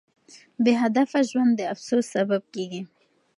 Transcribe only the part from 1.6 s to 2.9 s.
افسوس سبب کیږي.